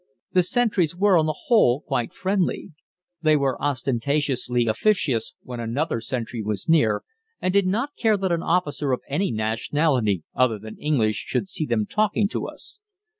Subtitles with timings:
[0.33, 2.71] The sentries were on the whole quite friendly.
[3.21, 7.03] They were ostentatiously officious when another sentry was near,
[7.39, 11.67] and did not care that an officer of any nationality other than English should see
[11.67, 12.79] them talking to us.